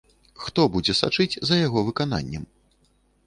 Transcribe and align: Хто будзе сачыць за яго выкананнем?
Хто 0.45 0.63
будзе 0.75 0.95
сачыць 1.01 1.39
за 1.49 1.55
яго 1.67 1.79
выкананнем? 1.89 2.47